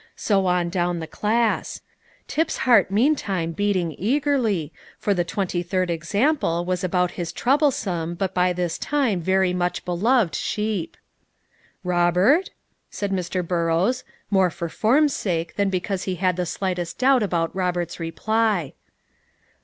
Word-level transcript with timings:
So 0.15 0.47
on 0.47 0.69
down 0.69 0.97
the 0.97 1.05
class; 1.05 1.81
Tip's 2.27 2.57
heart 2.65 2.89
meantime 2.89 3.51
beating 3.51 3.93
eagerly, 3.99 4.73
for 4.97 5.13
the 5.13 5.23
twenty 5.23 5.61
third 5.61 5.91
example 5.91 6.65
was 6.65 6.83
about 6.83 7.11
his 7.11 7.31
troublesome, 7.31 8.15
but 8.15 8.33
by 8.33 8.51
this 8.51 8.79
time 8.79 9.21
very 9.21 9.53
much 9.53 9.85
beloved 9.85 10.33
sheep. 10.33 10.97
"Robert?" 11.83 12.49
said 12.89 13.11
Mr. 13.11 13.47
Burrows, 13.47 14.03
more 14.31 14.49
for 14.49 14.69
form's 14.69 15.13
sake 15.13 15.55
than 15.55 15.69
because 15.69 16.05
he 16.05 16.15
had 16.15 16.35
the 16.35 16.47
slightest 16.47 16.97
doubt 16.97 17.21
about 17.21 17.55
Robert's 17.55 17.99
reply. 17.99 18.73